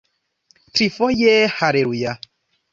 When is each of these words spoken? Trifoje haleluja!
Trifoje 0.73 1.47
haleluja! 1.47 2.19